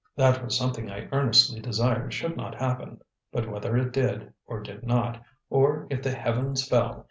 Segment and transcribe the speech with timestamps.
[0.15, 3.01] That was something I earnestly desired should not happen;
[3.31, 6.99] but whether it did, or did not or if the heavens fell!